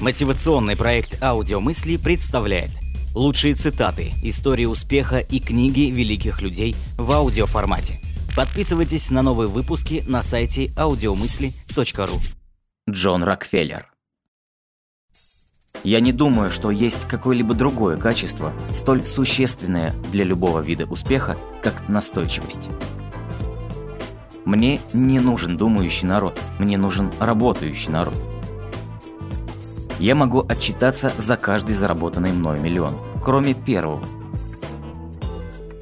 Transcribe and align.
Мотивационный 0.00 0.76
проект 0.76 1.22
«Аудиомысли» 1.22 1.98
представляет 1.98 2.70
лучшие 3.14 3.54
цитаты, 3.54 4.12
истории 4.22 4.64
успеха 4.64 5.18
и 5.18 5.40
книги 5.40 5.90
великих 5.90 6.40
людей 6.40 6.74
в 6.96 7.12
аудиоформате. 7.12 8.00
Подписывайтесь 8.34 9.10
на 9.10 9.20
новые 9.20 9.48
выпуски 9.48 10.02
на 10.06 10.22
сайте 10.22 10.68
audiomысли.ру 10.68 12.18
Джон 12.88 13.24
Рокфеллер 13.24 13.92
Я 15.84 16.00
не 16.00 16.12
думаю, 16.12 16.50
что 16.50 16.70
есть 16.70 17.06
какое-либо 17.06 17.52
другое 17.52 17.98
качество, 17.98 18.54
столь 18.72 19.06
существенное 19.06 19.92
для 20.10 20.24
любого 20.24 20.60
вида 20.60 20.86
успеха, 20.86 21.36
как 21.62 21.88
настойчивость. 21.90 22.70
Мне 24.46 24.80
не 24.94 25.20
нужен 25.20 25.58
думающий 25.58 26.08
народ, 26.08 26.40
мне 26.58 26.78
нужен 26.78 27.12
работающий 27.20 27.90
народ– 27.90 28.14
я 30.00 30.14
могу 30.14 30.44
отчитаться 30.48 31.12
за 31.18 31.36
каждый 31.36 31.74
заработанный 31.74 32.32
мною 32.32 32.60
миллион, 32.60 32.96
кроме 33.22 33.52
первого. 33.54 34.02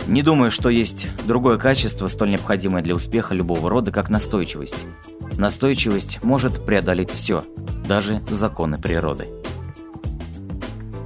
Не 0.08 0.22
думаю, 0.22 0.50
что 0.50 0.70
есть 0.70 1.08
другое 1.26 1.56
качество, 1.56 2.08
столь 2.08 2.30
необходимое 2.30 2.82
для 2.82 2.94
успеха 2.94 3.34
любого 3.34 3.70
рода, 3.70 3.92
как 3.92 4.10
настойчивость. 4.10 4.86
Настойчивость 5.36 6.22
может 6.24 6.64
преодолеть 6.64 7.10
все, 7.10 7.44
даже 7.86 8.20
законы 8.28 8.78
природы. 8.78 9.28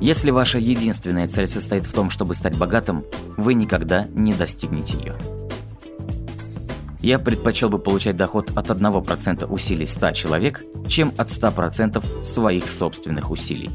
Если 0.00 0.30
ваша 0.30 0.58
единственная 0.58 1.28
цель 1.28 1.48
состоит 1.48 1.84
в 1.84 1.92
том, 1.92 2.10
чтобы 2.10 2.34
стать 2.34 2.56
богатым, 2.56 3.04
вы 3.36 3.54
никогда 3.54 4.06
не 4.14 4.34
достигнете 4.34 4.96
ее. 4.98 5.41
Я 7.02 7.18
предпочел 7.18 7.68
бы 7.68 7.80
получать 7.80 8.16
доход 8.16 8.52
от 8.54 8.70
1% 8.70 9.46
усилий 9.52 9.86
100 9.86 10.12
человек, 10.12 10.64
чем 10.86 11.12
от 11.18 11.28
100% 11.28 12.24
своих 12.24 12.68
собственных 12.68 13.32
усилий. 13.32 13.70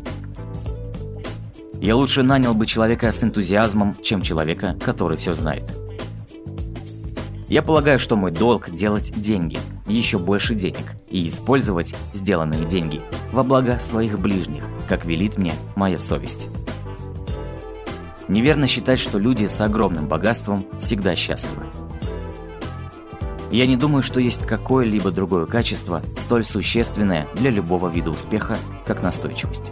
Я 1.81 1.98
лучше 1.98 2.23
нанял 2.23 2.53
бы 2.53 2.66
человека 2.66 3.12
с 3.12 3.22
энтузиазмом, 3.23 3.98
чем 4.02 4.22
человека, 4.22 4.78
который 4.83 5.17
все 5.17 5.36
знает. 5.36 5.66
Я 7.50 7.61
полагаю, 7.61 8.00
что 8.00 8.16
мой 8.16 8.31
долг– 8.31 8.70
делать 8.72 9.14
деньги, 9.16 9.59
еще 9.88 10.17
больше 10.17 10.55
денег, 10.55 10.95
и 11.09 11.28
использовать 11.28 11.95
сделанные 12.14 12.66
деньги 12.66 13.02
во 13.31 13.44
благо 13.44 13.78
своих 13.80 14.20
ближних, 14.20 14.64
как 14.88 15.05
велит 15.05 15.38
мне 15.38 15.53
моя 15.75 15.98
совесть. 15.98 16.48
Неверно 18.28 18.67
считать, 18.67 19.00
что 19.00 19.20
люди 19.20 19.45
с 19.45 19.59
огромным 19.61 20.08
богатством 20.08 20.66
всегда 20.80 21.16
счастливы. 21.16 21.66
Я 23.52 23.66
не 23.66 23.78
думаю, 23.78 24.03
что 24.03 24.20
есть 24.20 24.45
какое-либо 24.45 25.12
другое 25.12 25.45
качество, 25.45 26.02
столь 26.17 26.44
существенное 26.44 27.28
для 27.36 27.50
любого 27.50 27.88
вида 27.89 28.12
успеха, 28.12 28.58
как 28.86 29.02
настойчивость. 29.02 29.72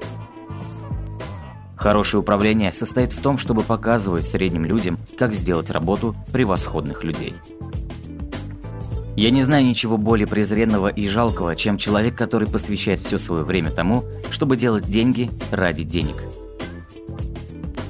Хорошее 1.76 2.22
управление 2.22 2.72
состоит 2.72 3.12
в 3.12 3.22
том, 3.22 3.38
чтобы 3.38 3.62
показывать 3.62 4.26
средним 4.26 4.66
людям, 4.66 4.98
как 5.18 5.34
сделать 5.34 5.70
работу 5.70 6.16
превосходных 6.32 7.04
людей. 7.04 7.36
Я 9.18 9.30
не 9.30 9.44
знаю 9.44 9.66
ничего 9.66 9.98
более 9.98 10.28
презренного 10.28 10.88
и 10.88 11.08
жалкого, 11.08 11.56
чем 11.56 11.78
человек, 11.78 12.18
который 12.18 12.48
посвящает 12.48 13.00
все 13.00 13.18
свое 13.18 13.44
время 13.44 13.72
тому, 13.72 14.04
чтобы 14.30 14.58
делать 14.58 14.90
деньги 14.90 15.30
ради 15.52 15.84
денег. 15.84 16.16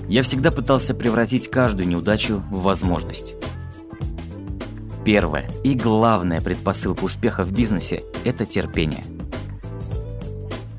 Я 0.08 0.22
всегда 0.22 0.52
пытался 0.52 0.94
превратить 0.94 1.49
каждую 1.49 1.88
неудачу 1.88 2.44
в 2.52 2.61
возможность. 2.61 3.36
Первая 5.06 5.48
и 5.64 5.75
главная 5.75 6.42
предпосылка 6.42 7.03
успеха 7.03 7.44
в 7.44 7.52
бизнесе– 7.52 8.03
это 8.23 8.48
терпение. 8.48 9.06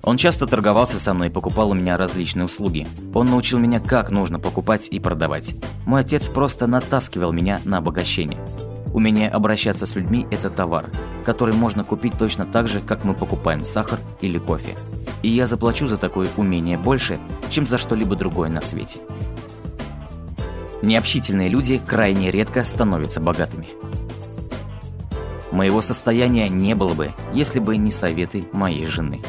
Он 0.02 0.16
часто 0.16 0.48
торговался 0.48 0.98
со 0.98 1.14
мной 1.14 1.28
и 1.28 1.30
покупал 1.30 1.70
у 1.70 1.74
меня 1.74 1.96
различные 1.96 2.44
услуги. 2.44 2.88
Он 3.14 3.26
научил 3.26 3.60
меня, 3.60 3.78
как 3.78 4.10
нужно 4.10 4.40
покупать 4.40 4.88
и 4.88 4.98
продавать. 4.98 5.54
Мой 5.84 6.00
отец 6.00 6.28
просто 6.28 6.66
натаскивал 6.66 7.32
меня 7.32 7.60
на 7.64 7.78
обогащение. 7.78 8.40
Умение 8.92 9.30
обращаться 9.30 9.86
с 9.86 9.94
людьми– 9.94 10.26
это 10.32 10.50
товар, 10.50 10.90
который 11.24 11.54
можно 11.54 11.84
купить 11.84 12.18
точно 12.18 12.46
так 12.46 12.66
же, 12.66 12.80
как 12.80 13.04
мы 13.04 13.14
покупаем 13.14 13.64
сахар 13.64 14.00
или 14.22 14.38
кофе. 14.38 14.74
И 15.22 15.28
я 15.28 15.46
заплачу 15.46 15.86
за 15.86 15.98
такое 15.98 16.28
умение 16.36 16.78
больше, 16.78 17.20
чем 17.48 17.64
за 17.64 17.78
что-либо 17.78 18.16
другое 18.16 18.48
на 18.48 18.60
свете. 18.60 18.98
Необщительные 20.82 21.48
люди 21.48 21.78
крайне 21.78 22.32
редко 22.32 22.64
становятся 22.64 23.20
богатыми. 23.20 23.66
Моего 25.52 25.80
состояния 25.80 26.48
не 26.48 26.74
было 26.74 26.94
бы, 26.94 27.14
если 27.32 27.60
бы 27.60 27.76
не 27.76 27.90
советы 27.90 28.46
моей 28.52 28.86
жены. 28.86 29.22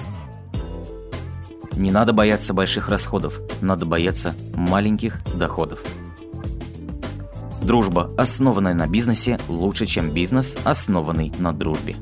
Не 1.74 1.92
надо 1.92 2.12
бояться 2.12 2.54
больших 2.54 2.90
расходов, 2.90 3.40
надо 3.62 3.86
бояться 3.86 4.34
маленьких 4.56 5.20
доходов. 5.36 5.80
Дружба, 7.62 8.12
основанная 8.18 8.74
на 8.74 8.88
бизнесе, 8.88 9.40
лучше, 9.48 9.86
чем 9.86 10.12
бизнес, 10.12 10.58
основанный 10.64 11.32
на 11.38 11.54
дружбе. 11.54 11.98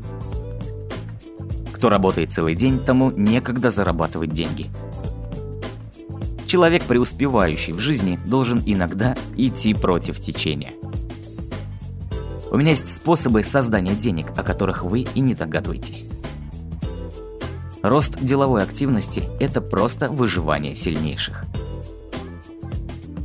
Кто 1.73 1.89
работает 1.89 2.31
целый 2.31 2.55
день, 2.55 2.79
тому 2.79 3.11
некогда 3.11 3.69
зарабатывать 3.69 4.31
деньги. 4.31 4.69
Человек, 6.45 6.83
преуспевающий 6.83 7.73
в 7.73 7.79
жизни, 7.79 8.17
должен 8.25 8.61
иногда 8.65 9.17
идти 9.35 9.73
против 9.73 10.21
течения– 10.21 10.71
у 12.55 12.57
меня 12.57 12.69
есть 12.69 12.95
способы 12.95 13.43
создания 13.43 13.95
денег, 13.95 14.27
о 14.37 14.41
которых 14.41 14.85
вы 14.85 15.01
и 15.01 15.19
не 15.19 15.35
догадываетесь. 15.35 16.05
Рост 17.83 18.17
деловой 18.21 18.63
активности– 18.63 19.23
это 19.41 19.59
просто 19.59 20.07
выживание 20.07 20.73
сильнейших. 20.73 21.43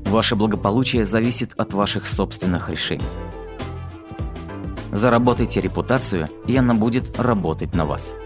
Ваше 0.07 0.35
благополучие 0.35 1.05
зависит 1.05 1.53
от 1.57 1.75
ваших 1.75 2.09
собственных 2.09 2.71
решений. 2.71 3.07
Заработайте 4.91 5.61
репутацию, 5.61 6.29
и 6.49 6.57
она 6.57 6.75
будет 6.75 7.17
работать 7.21 7.73
на 7.73 7.87
вас. 7.87 8.17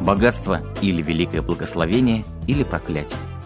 Богатство 0.00 0.62
или 0.80 1.00
великое 1.00 1.42
благословение, 1.42 2.24
или 2.48 2.64
проклятие– 2.64 3.20